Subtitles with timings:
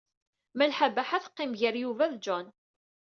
[0.57, 2.47] Malḥa Baḥa teqqim gar Yuba d John.